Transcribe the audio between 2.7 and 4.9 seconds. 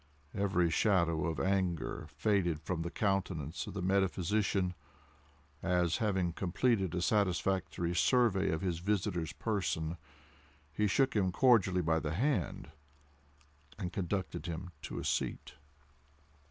the countenance of the metaphysician,